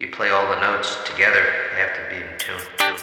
[0.00, 1.44] You play all the notes together,
[1.74, 2.60] they have to be in tune.
[2.78, 2.96] tune,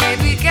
[0.00, 0.42] Maybe